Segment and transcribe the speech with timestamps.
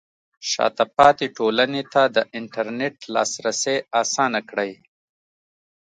[0.49, 4.71] شاته پاتې ټولنې ته د انټرنیټ لاسرسی اسانه کړئ.